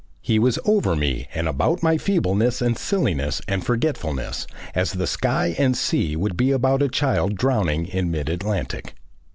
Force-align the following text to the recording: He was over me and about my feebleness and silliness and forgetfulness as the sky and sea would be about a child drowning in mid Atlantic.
He 0.23 0.39
was 0.39 0.57
over 0.65 0.95
me 0.95 1.27
and 1.31 1.47
about 1.47 1.83
my 1.83 1.99
feebleness 1.99 2.59
and 2.59 2.75
silliness 2.75 3.39
and 3.47 3.63
forgetfulness 3.63 4.47
as 4.73 4.93
the 4.93 5.05
sky 5.05 5.53
and 5.59 5.77
sea 5.77 6.15
would 6.15 6.35
be 6.35 6.49
about 6.49 6.81
a 6.81 6.89
child 6.89 7.35
drowning 7.35 7.85
in 7.85 8.09
mid 8.09 8.27
Atlantic. 8.27 8.95